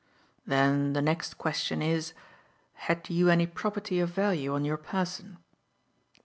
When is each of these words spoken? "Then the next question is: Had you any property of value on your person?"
"Then 0.47 0.93
the 0.93 1.01
next 1.03 1.37
question 1.37 1.83
is: 1.83 2.15
Had 2.73 3.07
you 3.11 3.29
any 3.29 3.45
property 3.45 3.99
of 3.99 4.09
value 4.09 4.51
on 4.55 4.65
your 4.65 4.77
person?" 4.77 5.37